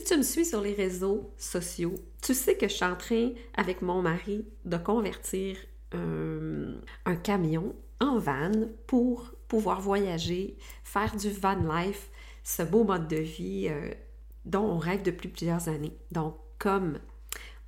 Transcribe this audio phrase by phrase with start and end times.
[0.00, 3.32] Si tu me suis sur les réseaux sociaux, tu sais que je suis en train,
[3.54, 5.58] avec mon mari, de convertir
[5.92, 8.50] un, camion en van
[8.86, 12.08] pour pouvoir voyager, faire du van life,
[12.44, 13.90] ce beau mode de vie euh,
[14.46, 15.92] dont on rêve depuis plusieurs années.
[16.12, 16.98] Donc, comme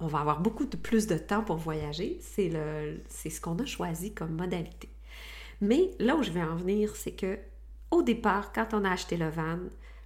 [0.00, 4.14] on va avoir beaucoup de plus de temps pour voyager, c'est ce qu'on a choisi
[4.14, 4.88] comme modalité.
[5.60, 7.38] Mais là où je vais en venir, c'est que
[7.90, 9.58] au départ, quand on a acheté le van,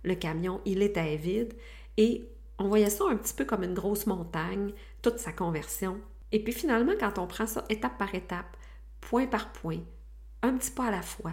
[0.02, 1.54] le camion, il était vide
[1.96, 2.28] et
[2.58, 6.00] on voyait ça un petit peu comme une grosse montagne, toute sa conversion.
[6.32, 8.56] Et puis finalement, quand on prend ça étape par étape,
[9.00, 9.80] point par point,
[10.42, 11.32] un petit pas à la fois,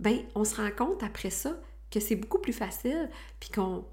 [0.00, 1.56] ben on se rend compte après ça
[1.90, 3.84] que c'est beaucoup plus facile, puis qu'on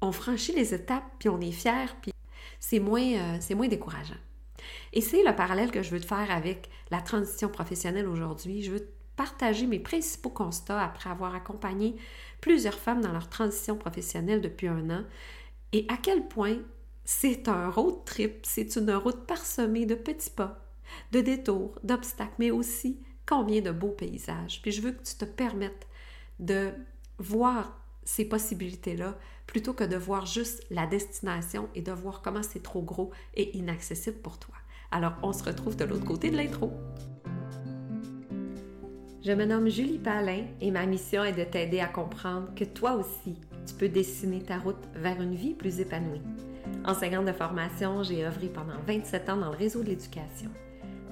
[0.00, 2.12] on franchit les étapes, puis on est fier, puis
[2.60, 4.14] c'est moins, euh, c'est moins décourageant.
[4.92, 8.62] Et c'est le parallèle que je veux te faire avec la transition professionnelle aujourd'hui.
[8.62, 11.96] Je veux partager mes principaux constats après avoir accompagné
[12.40, 15.04] plusieurs femmes dans leur transition professionnelle depuis un an
[15.72, 16.58] et à quel point
[17.04, 20.64] c'est un road trip, c'est une route parsemée de petits pas,
[21.12, 24.60] de détours, d'obstacles, mais aussi combien de beaux paysages.
[24.62, 25.86] Puis je veux que tu te permettes
[26.38, 26.72] de
[27.18, 32.62] voir ces possibilités-là plutôt que de voir juste la destination et de voir comment c'est
[32.62, 34.54] trop gros et inaccessible pour toi.
[34.90, 36.72] Alors, on se retrouve de l'autre côté de l'intro.
[39.26, 42.92] Je me nomme Julie Palin et ma mission est de t'aider à comprendre que toi
[42.92, 43.34] aussi,
[43.66, 46.22] tu peux dessiner ta route vers une vie plus épanouie.
[46.84, 50.48] Enseignante de formation, j'ai œuvré pendant 27 ans dans le réseau de l'éducation.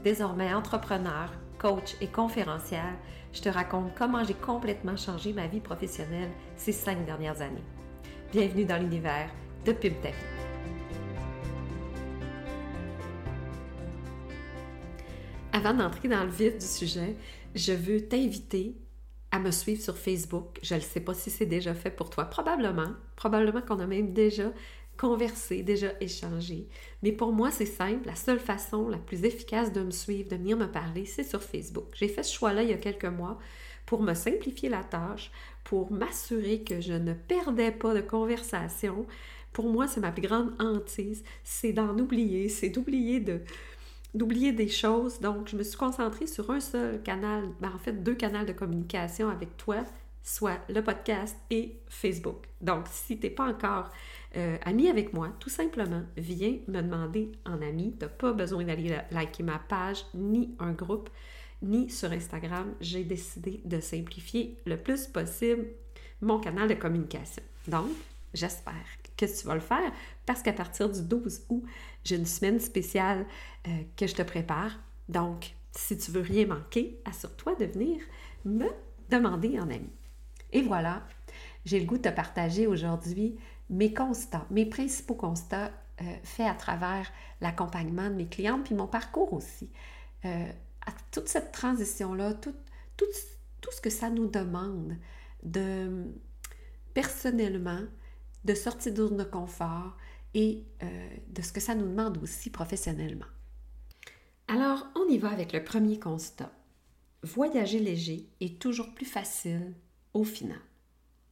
[0.04, 2.94] Désormais entrepreneur, coach et conférencière,
[3.32, 7.64] je te raconte comment j'ai complètement changé ma vie professionnelle ces cinq dernières années.
[8.30, 9.28] Bienvenue dans l'univers
[9.66, 9.94] de Pub
[15.52, 17.16] Avant d'entrer dans le vif du sujet,
[17.55, 18.77] je veux t'inviter
[19.30, 20.58] à me suivre sur Facebook.
[20.62, 22.24] Je ne sais pas si c'est déjà fait pour toi.
[22.24, 22.92] Probablement.
[23.16, 24.52] Probablement qu'on a même déjà
[24.96, 26.69] conversé, déjà échangé.
[27.02, 28.06] Mais pour moi, c'est simple.
[28.06, 31.42] La seule façon la plus efficace de me suivre, de venir me parler, c'est sur
[31.42, 31.86] Facebook.
[31.94, 33.39] J'ai fait ce choix-là il y a quelques mois
[33.86, 35.30] pour me simplifier la tâche,
[35.64, 39.07] pour m'assurer que je ne perdais pas de conversation.
[39.52, 43.40] Pour moi, c'est ma plus grande hantise, c'est d'en oublier, c'est d'oublier de,
[44.14, 45.20] d'oublier des choses.
[45.20, 48.52] Donc, je me suis concentrée sur un seul canal, ben, en fait deux canaux de
[48.52, 49.85] communication avec toi,
[50.23, 52.47] soit le podcast et Facebook.
[52.61, 53.91] Donc, si tu n'es pas encore
[54.36, 57.95] euh, ami avec moi, tout simplement, viens me demander en ami.
[57.98, 61.11] Tu n'as pas besoin d'aller liker ma page, ni un groupe,
[61.63, 62.75] ni sur Instagram.
[62.81, 65.67] J'ai décidé de simplifier le plus possible
[66.20, 67.42] mon canal de communication.
[67.69, 67.91] Donc,
[68.33, 68.73] j'espère
[69.17, 69.92] que tu vas le faire
[70.27, 71.64] parce qu'à partir du 12 août,
[72.05, 73.27] j'ai une semaine spéciale
[73.67, 74.79] euh, que je te prépare.
[75.08, 78.01] Donc, si tu veux rien manquer, assure-toi de venir
[78.45, 78.67] me
[79.11, 79.90] demander en ami.
[80.52, 81.02] Et voilà,
[81.64, 83.36] j'ai le goût de te partager aujourd'hui
[83.70, 88.86] mes constats, mes principaux constats euh, faits à travers l'accompagnement de mes clientes, puis mon
[88.86, 89.70] parcours aussi.
[90.24, 90.46] Euh,
[90.86, 92.55] à toute cette transition-là, tout,
[92.96, 93.07] tout,
[93.61, 94.96] tout, ce que ça nous demande
[95.42, 96.05] de
[96.92, 97.80] personnellement,
[98.45, 99.96] de sortir de de confort
[100.34, 103.27] et euh, de ce que ça nous demande aussi professionnellement.
[104.48, 106.52] Alors, on y va avec le premier constat.
[107.22, 109.74] Voyager léger est toujours plus facile
[110.12, 110.61] au final.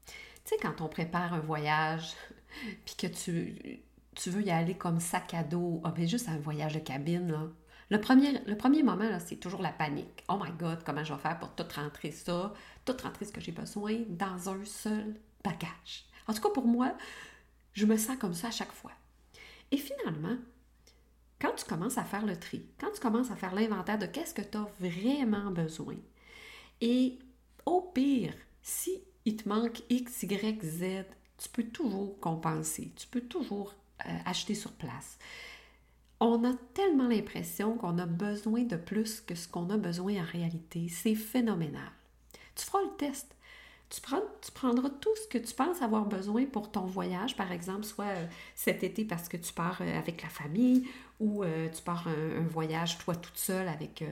[0.07, 0.13] Tu
[0.45, 2.15] sais, quand on prépare un voyage,
[2.85, 3.83] puis que tu,
[4.15, 7.31] tu veux y aller comme sac à dos, ah ben juste un voyage de cabine,
[7.31, 7.49] là.
[7.91, 10.25] Le premier, le premier moment, c'est toujours la panique.
[10.31, 12.55] Oh my God, comment je vais faire pour tout rentrer ça,
[12.87, 15.15] tout rentrer ce que j'ai besoin dans un seul
[15.45, 16.07] bagage.
[16.27, 16.95] En tout cas, pour moi,
[17.73, 18.93] je me sens comme ça à chaque fois.
[19.71, 20.37] Et finalement,
[21.41, 24.35] quand tu commences à faire le tri, quand tu commences à faire l'inventaire de qu'est-ce
[24.35, 25.97] que tu as vraiment besoin,
[26.81, 27.19] et
[27.67, 31.05] au pire, si il te manque X, Y, Z,
[31.39, 33.75] tu peux toujours compenser, tu peux toujours
[34.07, 35.19] euh, acheter sur place.
[36.21, 40.25] On a tellement l'impression qu'on a besoin de plus que ce qu'on a besoin en
[40.25, 40.89] réalité.
[40.89, 41.91] C'est phénoménal.
[42.55, 43.35] Tu feras le test.
[43.93, 44.01] Tu,
[44.53, 48.27] prendras tout ce que tu penses avoir besoin pour ton voyage, par exemple, soit euh,
[48.55, 50.89] cet été parce que tu pars euh, avec la famille
[51.21, 54.03] ou tu pars un, un, voyage toi toute seule avec,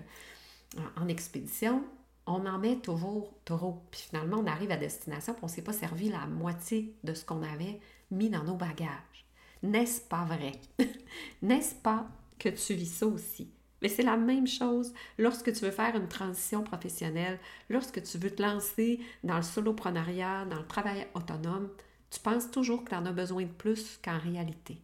[0.96, 1.82] en expédition
[2.26, 3.82] on en met toujours trop.
[3.90, 7.14] Puis finalement, on arrive à destination et on ne s'est pas servi la moitié de
[7.14, 9.26] ce qu'on avait mis dans nos bagages.
[9.62, 10.52] N'est-ce pas vrai?
[11.42, 12.06] N'est-ce pas
[12.38, 13.50] que tu vis ça aussi?
[13.82, 17.38] Mais c'est la même chose lorsque tu veux faire une transition professionnelle,
[17.68, 21.68] lorsque tu veux te lancer dans le soloprenariat, dans le travail autonome,
[22.10, 24.82] tu penses toujours que tu en as besoin de plus qu'en réalité.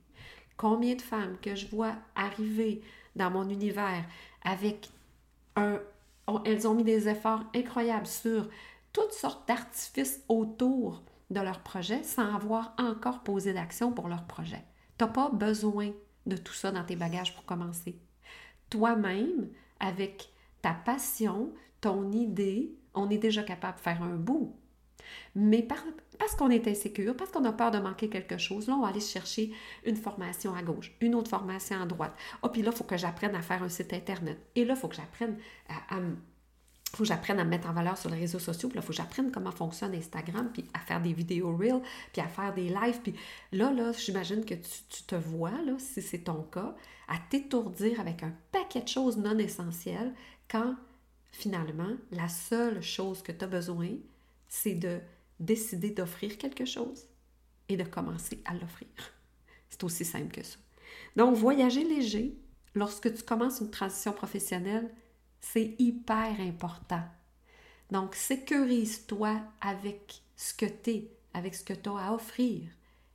[0.56, 2.82] Combien de femmes que je vois arriver
[3.14, 4.04] dans mon univers
[4.44, 4.88] avec
[5.56, 5.80] un
[6.44, 8.48] elles ont mis des efforts incroyables sur
[8.92, 14.64] toutes sortes d'artifices autour de leur projet sans avoir encore posé d'action pour leur projet.
[14.98, 15.92] Tu n'as pas besoin
[16.26, 17.98] de tout ça dans tes bagages pour commencer.
[18.70, 19.48] Toi-même,
[19.80, 20.30] avec
[20.62, 24.56] ta passion, ton idée, on est déjà capable de faire un bout.
[25.34, 28.82] Mais parce qu'on est insécure, parce qu'on a peur de manquer quelque chose, là, on
[28.82, 29.52] va aller chercher
[29.84, 32.14] une formation à gauche, une autre formation à droite.
[32.42, 34.38] Oh, puis là, il faut que j'apprenne à faire un site Internet.
[34.54, 35.96] Et là, il faut que j'apprenne à,
[36.96, 38.86] faut que j'apprenne à me mettre en valeur sur les réseaux sociaux, puis là, il
[38.86, 41.80] faut que j'apprenne comment fonctionne Instagram, puis à faire des vidéos real,
[42.12, 43.00] puis à faire des lives.
[43.02, 43.14] Puis
[43.52, 46.74] là, là, j'imagine que tu, tu, te vois, là, si c'est ton cas,
[47.08, 50.12] à t'étourdir avec un paquet de choses non essentielles
[50.48, 50.74] quand
[51.36, 53.90] finalement, la seule chose que tu as besoin,
[54.48, 55.00] c'est de
[55.38, 57.04] décider d'offrir quelque chose
[57.68, 58.88] et de commencer à l'offrir.
[59.68, 60.56] C'est aussi simple que ça.
[61.14, 62.38] Donc, voyager léger,
[62.74, 64.90] lorsque tu commences une transition professionnelle,
[65.52, 67.02] c'est hyper important.
[67.90, 72.62] Donc, sécurise-toi avec ce que tu es, avec ce que tu as à offrir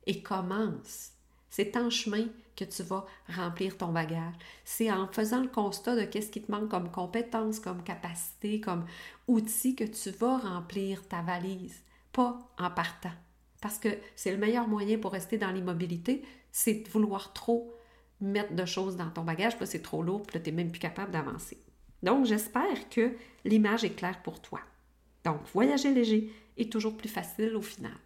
[0.06, 1.10] et commence.
[1.50, 2.26] C'est en chemin
[2.56, 4.34] que tu vas remplir ton bagage.
[4.64, 8.86] C'est en faisant le constat de qu'est-ce qui te manque comme compétence, comme capacité, comme
[9.28, 11.82] outil que tu vas remplir ta valise,
[12.12, 13.12] pas en partant.
[13.60, 17.74] Parce que c'est le meilleur moyen pour rester dans l'immobilité, c'est de vouloir trop
[18.20, 20.80] mettre de choses dans ton bagage, puis c'est trop lourd, puis tu n'es même plus
[20.80, 21.62] capable d'avancer.
[22.02, 23.12] Donc, j'espère que
[23.44, 24.60] l'image est claire pour toi.
[25.24, 27.96] Donc, voyager léger est toujours plus facile au final.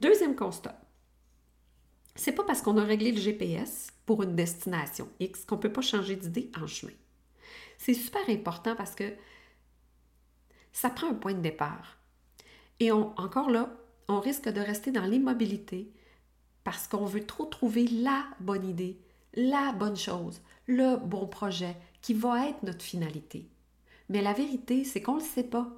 [0.00, 0.80] Deuxième constat,
[2.14, 5.72] c'est pas parce qu'on a réglé le GPS pour une destination X qu'on ne peut
[5.72, 6.92] pas changer d'idée en chemin.
[7.78, 9.12] C'est super important parce que
[10.72, 11.98] ça prend un point de départ.
[12.80, 13.76] Et encore là,
[14.08, 15.92] on risque de rester dans l'immobilité
[16.64, 19.00] parce qu'on veut trop trouver la bonne idée,
[19.34, 23.48] la bonne chose, le bon projet qui va être notre finalité.
[24.08, 25.70] Mais la vérité, c'est qu'on ne le sait pas.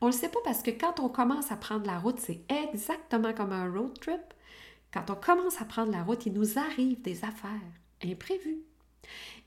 [0.00, 2.40] On ne le sait pas parce que quand on commence à prendre la route, c'est
[2.50, 4.20] exactement comme un road trip.
[4.92, 7.50] Quand on commence à prendre la route, il nous arrive des affaires
[8.02, 8.62] imprévues.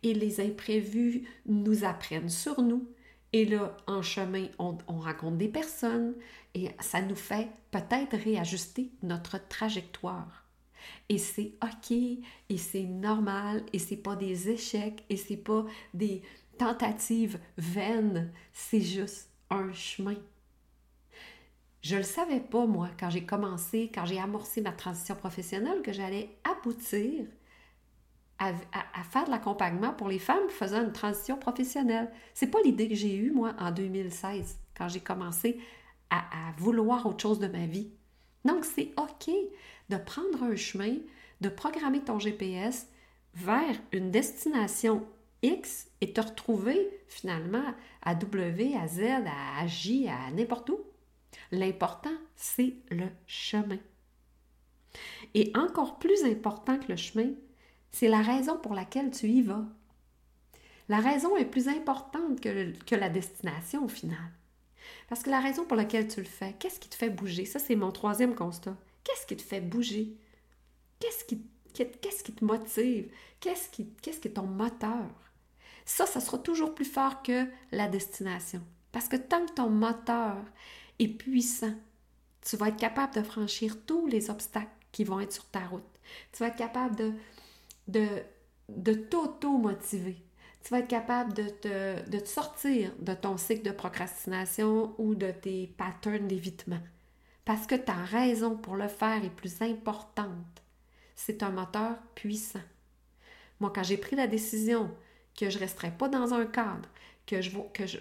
[0.03, 2.88] Et les imprévus nous apprennent sur nous.
[3.33, 6.15] Et là, en chemin, on, on rencontre des personnes
[6.53, 10.46] et ça nous fait peut-être réajuster notre trajectoire.
[11.09, 16.21] Et c'est OK, et c'est normal, et c'est pas des échecs, et c'est pas des
[16.57, 20.15] tentatives vaines, c'est juste un chemin.
[21.81, 25.93] Je le savais pas, moi, quand j'ai commencé, quand j'ai amorcé ma transition professionnelle, que
[25.93, 27.25] j'allais aboutir
[28.39, 28.53] à,
[29.09, 32.11] faire de l'accompagnement pour les femmes faisant une transition professionnelle.
[32.33, 35.59] C'est pas l'idée que j'ai eue, moi, en 2016, quand j'ai commencé
[36.09, 36.21] à,
[36.57, 37.91] vouloir autre chose de ma vie.
[38.45, 39.33] Donc, c'est OK
[39.89, 40.95] de prendre un chemin,
[41.41, 42.87] de programmer ton GPS
[43.33, 45.05] vers une destination
[45.43, 50.79] X et te retrouver finalement à W, à Z, à J, à n'importe où.
[51.51, 53.77] L'important, c'est le chemin.
[55.33, 57.29] Et encore plus important que le chemin,
[57.91, 59.65] c'est la raison pour laquelle tu y vas.
[60.89, 64.31] La raison est plus importante que, la destination au final.
[65.09, 67.45] Parce que la raison pour laquelle tu le fais, qu'est-ce qui te fait bouger?
[67.45, 68.75] Ça, c'est mon troisième constat.
[69.07, 70.18] Qu'est-ce qui te fait bouger?
[71.00, 71.38] Qu'est-ce qui,
[72.33, 73.09] te motive?
[73.39, 75.07] Qu'est-ce qui, est ton moteur?
[75.86, 78.62] Ça, ça sera toujours plus fort que la destination.
[78.92, 80.36] Parce que tant que ton moteur
[81.00, 81.74] est puissant.
[82.42, 85.88] Tu vas être capable de franchir tous les obstacles qui vont être sur ta route.
[86.33, 87.13] Tu vas être capable de,
[87.87, 88.07] de,
[88.68, 90.18] de t'auto-motiver.
[90.64, 91.44] Tu vas être capable de
[92.09, 96.81] de te sortir de ton cycle de procrastination ou de tes patterns d'évitement.
[97.47, 100.61] Parce que ta raison pour le faire est plus importante.
[101.16, 102.59] C'est un moteur puissant.
[103.61, 104.92] Moi, quand j'ai pris la décision
[105.33, 106.89] que je ne resterais pas dans un cadre,
[107.25, 107.39] que,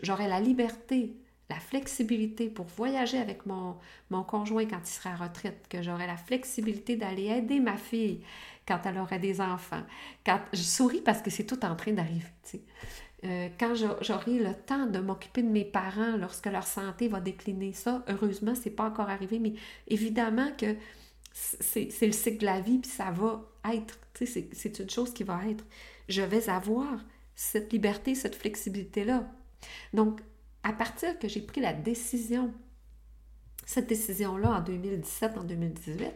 [0.03, 1.15] j'aurais la liberté
[1.49, 3.79] la flexibilité pour voyager avec mon,
[4.25, 8.25] conjoint quand il sera à retraite, que j'aurai la flexibilité d'aller aider ma fille
[8.67, 9.85] quand elle aura des enfants.
[10.53, 12.26] Je souris parce que c'est tout en train d'arriver.
[13.26, 17.73] Euh, quand j'aurai le temps de m'occuper de mes parents lorsque leur santé va décliner,
[17.73, 19.54] ça, heureusement, c'est pas encore arrivé, mais
[19.88, 20.76] évidemment que
[21.33, 25.40] c'est le cycle de la vie, puis ça va être, c'est une chose qui va
[25.49, 25.64] être.
[26.09, 27.04] Je vais avoir
[27.35, 29.28] cette liberté, cette flexibilité-là.
[29.92, 30.21] Donc,
[30.62, 32.54] à partir que j'ai pris la décision,
[33.66, 36.14] cette décision-là en 2017, en 2018,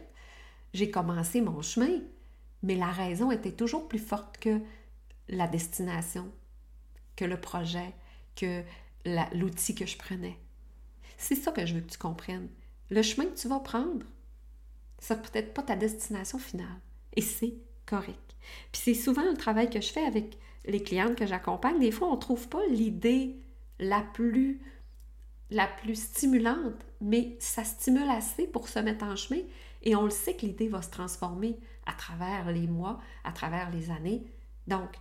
[0.73, 1.99] j'ai commencé mon chemin,
[2.63, 4.59] mais la raison était toujours plus forte que
[5.27, 6.31] la destination,
[7.15, 7.93] que le projet,
[8.35, 8.63] que
[9.33, 10.37] l'outil que je prenais.
[11.17, 12.49] C'est ça que je veux que tu comprennes.
[12.89, 14.05] Le chemin que tu vas prendre,
[14.99, 16.79] ça peut-être pas ta destination finale.
[17.15, 18.35] Et c'est correct.
[18.71, 21.79] Puis c'est souvent le travail que je fais avec les clientes que j'accompagne.
[21.79, 23.35] Des fois, on ne trouve pas l'idée
[23.79, 24.61] la plus
[25.51, 29.41] la plus stimulante, mais ça stimule assez pour se mettre en chemin
[29.83, 33.69] et on le sait que l'idée va se transformer à travers les mois, à travers
[33.69, 34.23] les années.
[34.67, 34.95] Donc,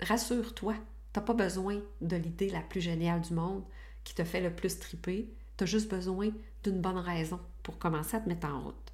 [0.00, 0.74] rassure-toi,
[1.16, 3.64] tu n'as pas besoin de l'idée la plus géniale du monde
[4.04, 5.32] qui te fait le plus triper.
[5.56, 6.28] Tu as juste besoin
[6.62, 8.92] d'une bonne raison pour commencer à te mettre en route.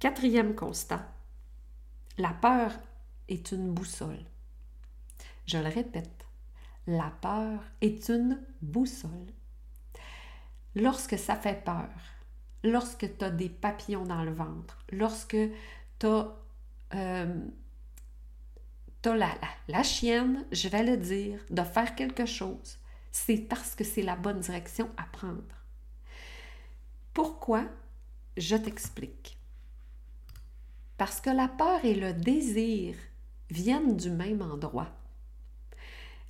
[0.00, 1.08] Quatrième constat,
[2.18, 2.72] la peur
[3.28, 4.18] est une boussole.
[5.46, 6.26] Je le répète,
[6.88, 9.30] la peur est une boussole.
[10.74, 11.88] Lorsque ça fait peur,
[12.64, 15.36] lorsque tu as des papillons dans le ventre, lorsque
[16.00, 16.34] tu as,
[16.96, 17.46] euh,
[19.10, 19.30] la,
[19.68, 22.78] la chienne, je vais le dire, de faire quelque chose,
[23.12, 25.42] c'est parce que c'est la bonne direction à prendre.
[27.14, 27.64] Pourquoi?
[28.36, 29.38] Je t'explique.
[30.98, 32.94] Parce que la peur et le désir
[33.50, 34.90] viennent du même endroit.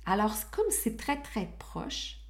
[0.05, 2.21] Alors, comme c'est très, très proche,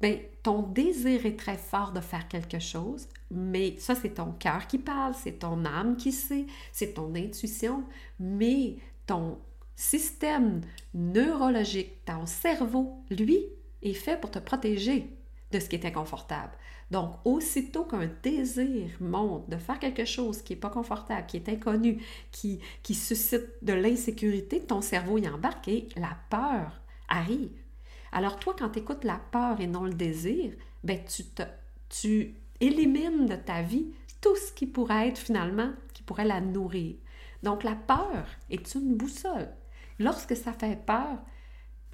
[0.00, 4.66] ben, ton désir est très fort de faire quelque chose, mais ça, c'est ton cœur
[4.66, 7.84] qui parle, c'est ton âme qui sait, c'est ton intuition,
[8.18, 8.76] mais
[9.06, 9.38] ton
[9.76, 10.60] système
[10.94, 13.46] neurologique, ton cerveau, lui,
[13.82, 15.16] est fait pour te protéger
[15.52, 16.52] de ce qui est inconfortable.
[16.90, 21.48] Donc, aussitôt qu'un désir monte de faire quelque chose qui n'est pas confortable, qui est
[21.48, 27.50] inconnu, qui, qui suscite de l'insécurité, ton cerveau y embarque et la peur arrive.
[28.12, 30.52] Alors, toi, quand tu écoutes la peur et non le désir,
[30.84, 31.42] ben, tu, te,
[31.88, 36.96] tu élimines de ta vie tout ce qui pourrait être finalement, qui pourrait la nourrir.
[37.42, 39.48] Donc, la peur est une boussole.
[39.98, 41.18] Lorsque ça fait peur,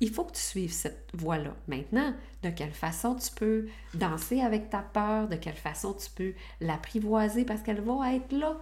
[0.01, 1.55] il faut que tu suives cette voie-là.
[1.69, 6.35] Maintenant, de quelle façon tu peux danser avec ta peur, de quelle façon tu peux
[6.61, 7.45] l'apprivoiser?
[7.45, 8.57] Parce qu'elle va être là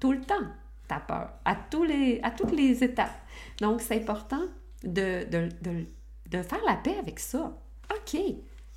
[0.00, 0.46] tout le temps,
[0.88, 3.18] ta peur, à, tous les, à toutes les étapes.
[3.60, 4.42] Donc, c'est important
[4.82, 5.48] de, de,
[6.26, 7.56] de, faire la paix avec ça.
[7.90, 8.20] OK,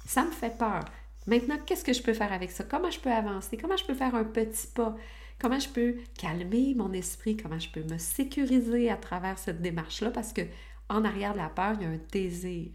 [0.06, 0.86] ça me fait peur.
[1.26, 2.64] Maintenant, qu'est-ce que je peux faire avec ça?
[2.64, 3.58] Comment je peux avancer?
[3.58, 4.96] Comment je peux faire un petit pas?
[5.40, 7.38] Comment je peux calmer mon esprit?
[7.38, 10.12] Comment je peux me sécuriser à travers cette démarche-là?
[10.12, 10.42] Parce que
[10.90, 12.72] en arrière de la peur, il y a un désir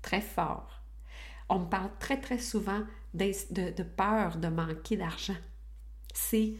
[0.00, 0.82] très fort.
[1.48, 2.82] On me parle très, très souvent
[3.14, 5.36] de, peur de manquer d'argent.
[6.14, 6.54] C'est,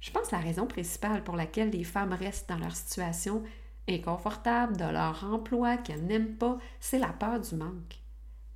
[0.00, 3.42] je pense, la raison principale pour laquelle les femmes restent dans leur situation
[3.88, 8.00] inconfortable, de leur emploi qu'elles n'aiment pas, c'est la peur du manque.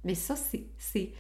[0.05, 1.13] Mais ça, c'est,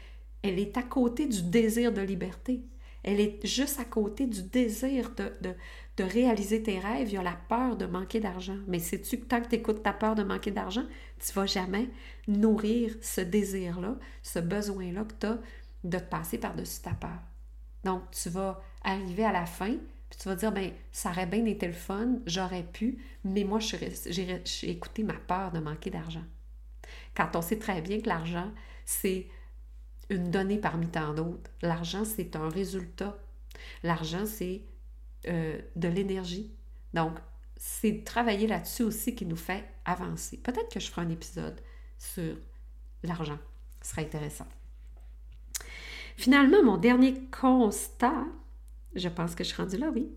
[0.42, 2.64] elle est à côté du désir de liberté.
[3.06, 5.54] Elle est juste à côté du désir de,
[6.02, 8.58] réaliser tes rêves, il y a la peur de manquer d'argent.
[8.66, 10.84] Mais sais-tu que tant que tu écoutes ta peur de manquer d'argent,
[11.24, 11.88] tu vas jamais
[12.28, 15.38] nourrir ce désir-là, ce besoin-là que tu as
[15.84, 17.18] de te passer par-dessus ta peur.
[17.84, 19.76] Donc, tu vas arriver à la fin,
[20.10, 23.60] puis tu vas dire, ben ça aurait bien été le fun, j'aurais pu, mais moi,
[23.60, 26.24] j'ai écouté ma peur de manquer d'argent.
[27.16, 28.50] Quand on sait très bien que l'argent,
[28.84, 29.28] c'est
[30.10, 31.50] une donnée parmi tant d'autres.
[31.62, 33.16] L'argent, c'est un résultat.
[33.82, 34.62] L'argent, c'est
[35.26, 36.52] euh, de l'énergie.
[36.94, 37.18] Donc,
[37.56, 40.36] c'est travailler là-dessus aussi qui nous fait avancer.
[40.36, 41.60] Peut-être que je ferai un épisode
[41.98, 42.36] sur
[43.02, 43.38] l'argent.
[43.82, 44.46] Ce serait intéressant.
[46.16, 48.24] Finalement, mon dernier constat,
[48.94, 50.08] je pense que je suis rendue là, oui.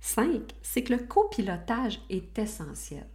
[0.00, 3.06] 5, c'est que le copilotage est essentiel.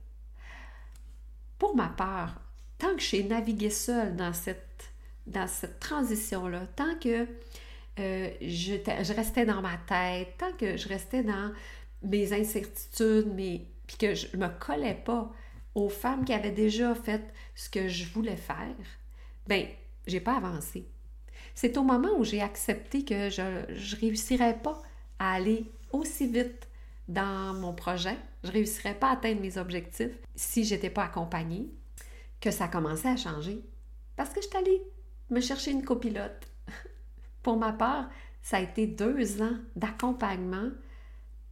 [1.59, 2.41] Pour ma part,
[2.77, 4.88] tant que j'ai navigué seule dans cette,
[5.29, 7.27] dans cette transition-là, tant que
[7.99, 11.51] euh, je, restais dans ma tête, tant que je restais dans
[12.01, 15.31] mes incertitudes, mais, puis que je ne me collais pas
[15.75, 17.21] aux femmes qui avaient déjà fait
[17.55, 18.75] ce que je voulais faire,
[19.47, 19.67] ben
[20.07, 20.87] j'ai pas avancé.
[21.53, 24.81] C'est au moment où j'ai accepté que je ne réussirais pas
[25.19, 26.67] à aller aussi vite
[27.07, 31.03] dans mon projet, je ne réussirais pas à atteindre mes objectifs si je n'étais pas
[31.03, 31.67] accompagnée,
[32.39, 33.61] que ça commençait à changer.
[34.15, 34.81] Parce que je suis allée
[35.29, 36.47] me chercher une copilote.
[37.43, 38.09] Pour ma part,
[38.41, 40.69] ça a été deux ans d'accompagnement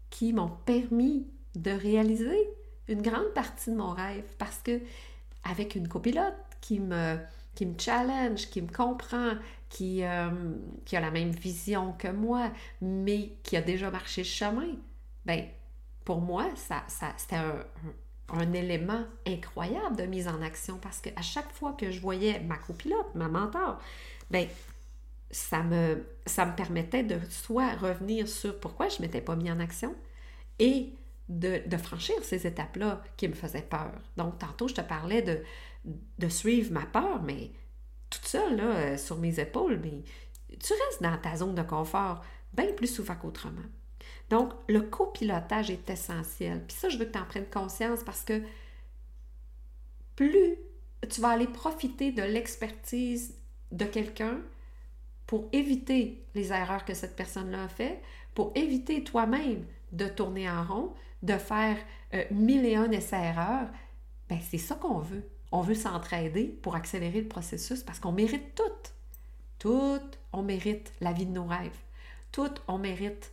[0.10, 2.50] qui m'ont permis de réaliser
[2.88, 4.26] une grande partie de mon rêve.
[4.38, 4.82] Parce que
[5.44, 7.18] avec une copilote qui me,
[7.56, 9.34] qui me challenge, qui me comprend,
[9.70, 10.30] qui, euh,
[10.86, 14.76] qui a la même vision que moi, mais qui a déjà marché le chemin,
[15.26, 15.46] ben
[16.06, 17.66] pour moi, ça, ça c'était un,
[18.30, 22.58] un, élément incroyable de mise en action parce qu'à chaque fois que je voyais ma
[22.58, 23.80] copilote, ma mentor,
[24.30, 24.48] ben
[25.32, 29.52] ça me, ça me permettait de soit revenir sur pourquoi je ne m'étais pas mis
[29.52, 29.96] en action
[30.60, 30.94] et
[31.30, 33.92] de, franchir ces étapes-là qui me faisaient peur.
[34.16, 37.52] Donc, tantôt, je te parlais de, suivre ma peur, mais
[38.10, 40.04] toute seule, là, euh, sur mes épaules, mais
[40.50, 43.62] tu restes dans ta zone de confort bien plus souvent qu'autrement.
[44.30, 46.64] Donc, le copilotage est essentiel.
[46.68, 48.42] Puis ça, je veux que tu en prennes conscience parce que
[50.16, 50.58] plus
[51.10, 53.36] tu vas aller profiter de l'expertise
[53.72, 54.40] de quelqu'un
[55.28, 58.02] pour éviter les erreurs que cette personne-là a fait,
[58.34, 60.94] pour éviter toi-même de tourner en rond,
[61.24, 61.78] de faire
[62.14, 63.68] euh, mille et un essais-erreurs,
[64.30, 65.28] ben c'est ça qu'on veut.
[65.52, 68.64] On veut s'entraider pour accélérer le processus parce qu'on mérite tout.
[69.60, 70.02] Tout,
[70.34, 71.78] on mérite la vie de nos rêves.
[72.32, 73.32] Tout, on mérite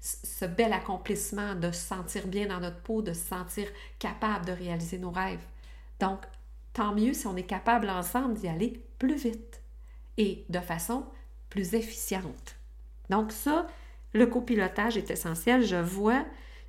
[0.00, 4.52] ce bel accomplissement de se sentir bien dans notre peau, de se sentir capable de
[4.52, 5.44] réaliser nos rêves.
[6.00, 6.20] Donc,
[6.72, 9.62] tant mieux si on est capable ensemble d'y aller plus vite
[10.16, 11.04] et de façon
[11.50, 12.56] plus efficiente.
[13.10, 13.66] Donc ça,
[14.12, 15.64] le copilotage est essentiel.
[15.64, 16.24] Je vois,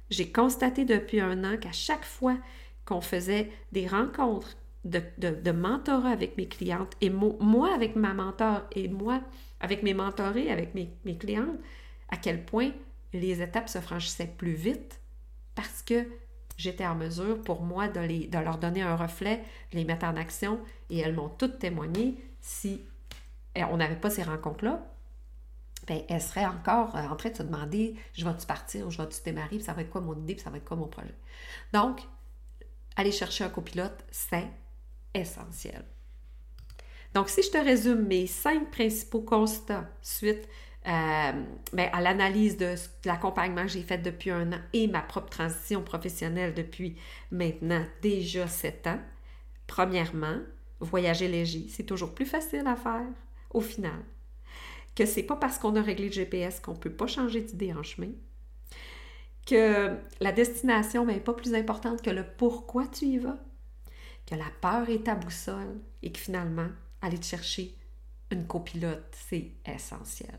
[0.09, 2.37] j'ai constaté depuis un an qu'à chaque fois
[2.85, 4.55] qu'on faisait des rencontres
[4.85, 9.21] de, de, mentorat avec mes clientes et moi avec ma mentor et moi
[9.59, 11.59] avec mes mentorés, avec mes, mes clientes,
[12.09, 12.71] à quel point
[13.13, 15.01] les étapes se franchissaient plus vite
[15.55, 16.07] parce que
[16.57, 20.59] j'étais en mesure pour moi de, de leur donner un reflet, les mettre en action
[20.89, 22.81] et elles m'ont toutes témoigné si
[23.55, 24.85] eh, on n'avait pas ces rencontres-là,
[25.87, 29.21] ben, elles seraient encore euh, en train de se demander je vais-tu partir je vais-tu
[29.23, 31.15] démarrer, ça va être quoi mon idée, ça va être quoi mon projet.
[31.73, 32.01] Donc,
[32.95, 34.47] aller chercher un copilote, c'est
[35.13, 35.83] essentiel.
[37.13, 40.47] Donc, si je te résume mes cinq principaux constats suite
[40.87, 41.31] euh,
[41.73, 45.83] ben, à l'analyse de, l'accompagnement que j'ai fait depuis un an et ma propre transition
[45.83, 46.97] professionnelle depuis
[47.31, 48.99] maintenant déjà sept ans.
[49.67, 50.37] Premièrement,
[50.79, 53.05] voyager léger, c'est toujours plus facile à faire
[53.51, 54.03] au final.
[54.95, 57.83] Que c'est pas parce qu'on a réglé le GPS qu'on peut pas changer d'idée en
[57.83, 58.11] chemin.
[59.45, 63.37] Que la destination n'est ben, pas plus importante que le pourquoi tu y vas.
[64.25, 66.69] Que la peur est ta boussole et que finalement,
[67.01, 67.75] aller te chercher
[68.31, 70.37] une copilote, c'est essentiel.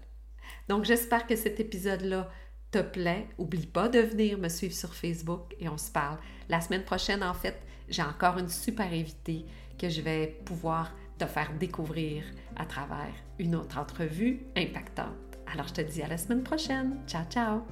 [0.70, 2.30] Donc, j'espère que cet épisode-là
[2.70, 3.26] te plaît.
[3.38, 6.16] Oublie pas de venir me suivre sur Facebook et on se parle.
[6.48, 9.46] La semaine prochaine, en fait, j'ai encore une super invitée
[9.76, 12.22] que je vais pouvoir te faire découvrir
[12.54, 15.08] à travers une autre entrevue impactante.
[15.52, 16.98] Alors, je te dis à la semaine prochaine.
[17.08, 17.62] Ciao, ciao!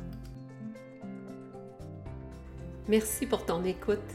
[2.88, 4.11] Merci pour ton écoute.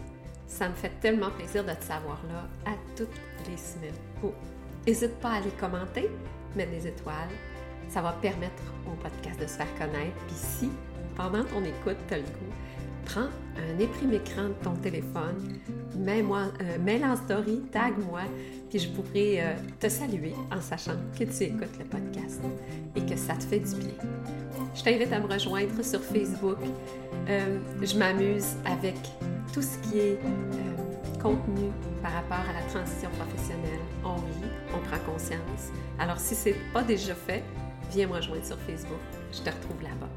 [0.45, 3.07] Ça me fait tellement plaisir de te savoir là à toutes
[3.49, 4.33] les semaines.
[4.85, 6.09] n'hésite pas à aller commenter,
[6.53, 7.29] mettre des étoiles
[7.93, 10.17] ça va permettre au podcast de se faire connaître.
[10.25, 10.69] Puis si,
[11.15, 12.53] pendant ton écoute, tu as le goût,
[13.05, 13.27] prends
[13.57, 15.59] un éprime écran de ton téléphone,
[15.95, 18.21] mets-moi, euh, mets en story, tag-moi,
[18.69, 22.41] puis je pourrai euh, te saluer en sachant que tu écoutes le podcast
[22.95, 23.93] et que ça te fait du bien.
[24.73, 26.57] Je t'invite à me rejoindre sur Facebook.
[27.29, 28.95] Euh, je m'amuse avec
[29.53, 30.19] tout ce qui est
[31.21, 31.69] contenu
[32.01, 33.79] par rapport à la transition professionnelle.
[34.03, 35.69] On rit, on prend conscience.
[35.99, 37.43] Alors si ce n'est pas déjà fait,
[37.93, 38.99] viens me rejoindre sur Facebook.
[39.31, 40.09] Je te retrouve là-bas.